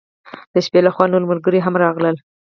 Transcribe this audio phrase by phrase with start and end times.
[0.53, 2.15] د شپې له خوا نور ملګري هم راغلل.